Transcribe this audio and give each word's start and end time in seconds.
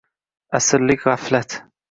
асрлик 0.59 1.05
ғафлат... 1.11 1.61